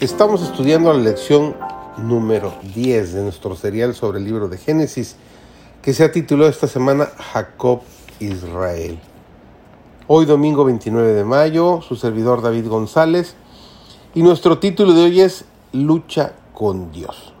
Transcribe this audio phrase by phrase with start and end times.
[0.00, 1.56] Estamos estudiando la lección
[1.96, 5.16] número 10 de nuestro serial sobre el libro de Génesis,
[5.82, 7.80] que se ha titulado esta semana Jacob
[8.20, 9.00] Israel.
[10.06, 13.34] Hoy domingo 29 de mayo, su servidor David González,
[14.14, 17.32] y nuestro título de hoy es Lucha con Dios.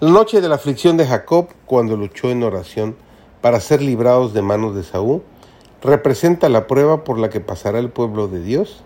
[0.00, 2.96] La noche de la aflicción de Jacob, cuando luchó en oración
[3.42, 5.20] para ser librados de manos de Saúl,
[5.82, 8.84] representa la prueba por la que pasará el pueblo de Dios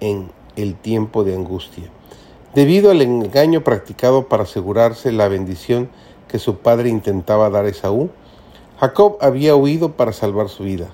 [0.00, 1.90] en el tiempo de angustia
[2.54, 5.88] debido al engaño practicado para asegurarse la bendición
[6.28, 8.10] que su padre intentaba dar a Esaú,
[8.78, 10.88] Jacob había huido para salvar su vida,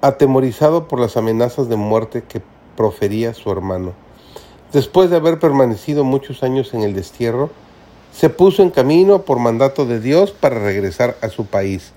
[0.00, 2.42] atemorizado por las amenazas de muerte que
[2.76, 3.92] profería su hermano.
[4.72, 7.50] Después de haber permanecido muchos años en el destierro,
[8.12, 11.92] se puso en camino por mandato de Dios para regresar a su país,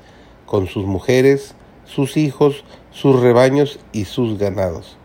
[0.45, 1.55] con sus mujeres,
[1.85, 4.97] sus hijos, sus rebaños y sus ganados.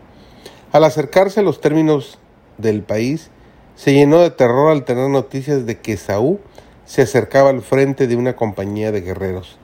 [0.71, 2.19] Al acercarse a los términos
[2.57, 3.31] del país,
[3.77, 6.39] se llenó de terror al tener noticias de que Saúl
[6.85, 9.59] se acercaba al frente de una compañía de guerreros,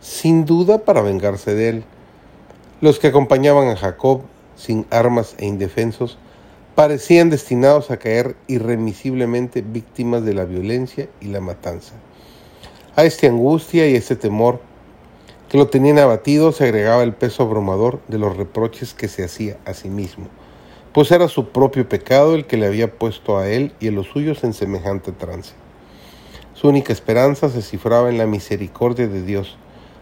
[0.00, 1.84] sin duda para vengarse de él.
[2.80, 4.22] Los que acompañaban a Jacob,
[4.56, 6.16] sin armas e indefensos,
[6.74, 11.92] parecían destinados a caer irremisiblemente víctimas de la violencia y la matanza.
[12.96, 14.62] A esta angustia y este temor
[15.50, 19.58] que lo tenían abatido se agregaba el peso abrumador de los reproches que se hacía
[19.66, 20.26] a sí mismo
[20.92, 24.06] pues era su propio pecado el que le había puesto a él y a los
[24.08, 25.54] suyos en semejante trance.
[26.54, 29.56] Su única esperanza se cifraba en la misericordia de Dios.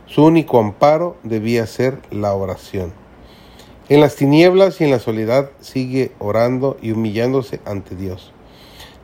[0.06, 2.92] Su único amparo debía ser la oración.
[3.88, 8.32] En las tinieblas y en la soledad sigue orando y humillándose ante Dios.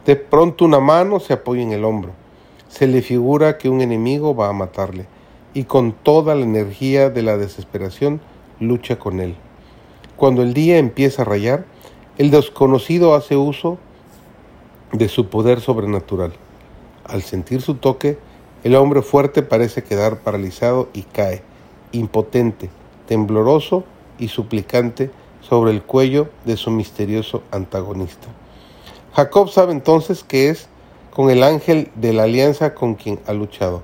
[0.07, 2.13] De pronto una mano se apoya en el hombro.
[2.69, 5.07] Se le figura que un enemigo va a matarle
[5.55, 8.21] y con toda la energía de la desesperación
[8.59, 9.37] lucha con él.
[10.17, 11.67] Cuando el día empieza a rayar,
[12.23, 13.79] el desconocido hace uso
[14.93, 16.33] de su poder sobrenatural.
[17.05, 18.17] Al sentir su toque,
[18.63, 21.43] el hombre fuerte parece quedar paralizado y cae,
[21.91, 22.71] impotente,
[23.09, 23.83] tembloroso
[24.21, 25.11] y suplicante
[25.41, 28.29] sobre el cuello de su misterioso antagonista.
[29.15, 30.69] Jacob sabe entonces que es
[31.13, 33.83] con el ángel de la alianza con quien ha luchado.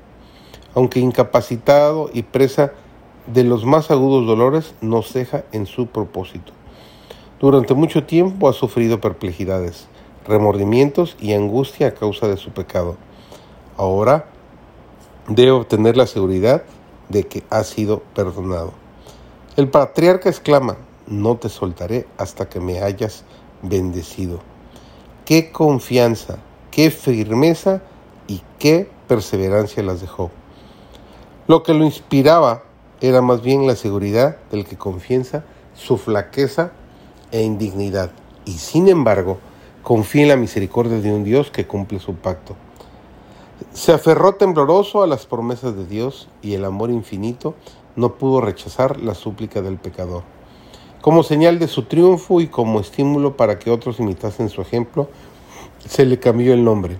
[0.76, 2.72] Aunque incapacitado y presa
[3.26, 6.52] de los más agudos dolores, no ceja en su propósito.
[7.40, 9.86] Durante mucho tiempo ha sufrido perplejidades,
[10.26, 12.96] remordimientos y angustia a causa de su pecado.
[13.76, 14.26] Ahora
[15.28, 16.64] debe obtener la seguridad
[17.08, 18.72] de que ha sido perdonado.
[19.56, 23.22] El patriarca exclama, no te soltaré hasta que me hayas
[23.62, 24.40] bendecido.
[25.24, 26.38] Qué confianza,
[26.72, 27.82] qué firmeza
[28.26, 30.32] y qué perseverancia las dejó.
[31.46, 32.64] Lo que lo inspiraba
[33.00, 35.44] era más bien la seguridad del que confiesa
[35.74, 36.72] su flaqueza
[37.32, 38.10] e indignidad,
[38.44, 39.38] y sin embargo
[39.82, 42.56] confía en la misericordia de un Dios que cumple su pacto.
[43.72, 47.54] Se aferró tembloroso a las promesas de Dios y el amor infinito
[47.96, 50.22] no pudo rechazar la súplica del pecador.
[51.00, 55.08] Como señal de su triunfo y como estímulo para que otros imitasen su ejemplo,
[55.86, 56.98] se le cambió el nombre.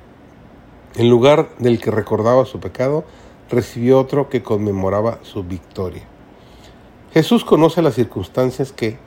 [0.96, 3.04] En lugar del que recordaba su pecado,
[3.50, 6.02] recibió otro que conmemoraba su victoria.
[7.12, 8.98] Jesús conoce las circunstancias que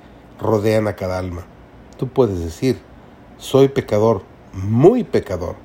[0.42, 1.44] rodean a cada alma.
[1.98, 2.80] Tú puedes decir,
[3.38, 5.56] soy pecador, muy pecador.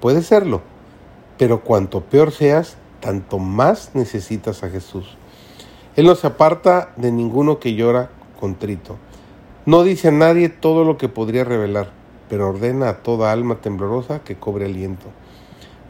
[0.00, 0.60] Puede serlo,
[1.38, 5.16] pero cuanto peor seas, tanto más necesitas a Jesús.
[5.96, 8.96] Él no se aparta de ninguno que llora contrito.
[9.66, 11.90] No dice a nadie todo lo que podría revelar,
[12.28, 15.06] pero ordena a toda alma temblorosa que cobre aliento.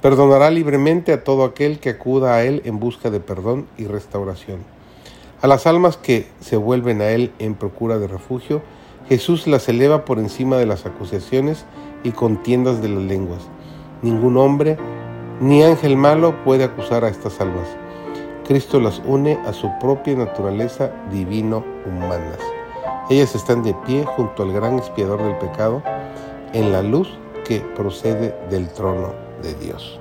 [0.03, 4.61] Perdonará libremente a todo aquel que acuda a Él en busca de perdón y restauración.
[5.43, 8.61] A las almas que se vuelven a Él en procura de refugio,
[9.09, 11.65] Jesús las eleva por encima de las acusaciones
[12.05, 13.41] y contiendas de las lenguas.
[14.03, 14.77] Ningún hombre
[15.41, 17.67] ni ángel malo puede acusar a estas almas.
[18.47, 22.39] Cristo las une a su propia naturaleza divino-humanas.
[23.09, 25.83] Ellas están de pie junto al gran expiador del pecado
[26.53, 27.09] en la luz
[27.47, 29.99] que procede del trono de Dios.